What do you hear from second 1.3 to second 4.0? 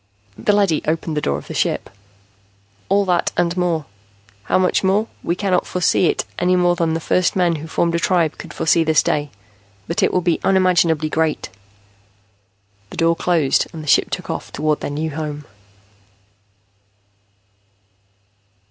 of the ship. "All that and more.